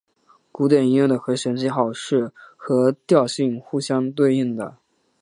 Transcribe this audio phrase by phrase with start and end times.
[0.51, 4.77] 古典音乐的和弦记号是和调性互相对应的。